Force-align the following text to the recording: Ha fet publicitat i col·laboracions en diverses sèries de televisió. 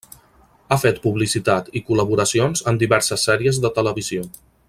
Ha 0.69 0.77
fet 0.83 0.95
publicitat 1.03 1.69
i 1.79 1.83
col·laboracions 1.91 2.65
en 2.73 2.81
diverses 2.85 3.27
sèries 3.31 3.61
de 3.67 3.73
televisió. 3.79 4.29